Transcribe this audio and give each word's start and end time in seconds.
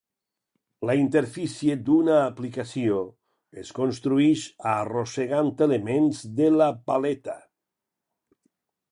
La 0.89 0.93
interfície 0.99 1.73
d'una 1.89 2.15
aplicació 2.21 2.95
es 3.63 3.73
construïx 3.79 4.45
arrossegant 4.71 5.51
elements 5.67 6.23
de 6.39 6.49
la 6.55 6.71
paleta. 6.89 7.37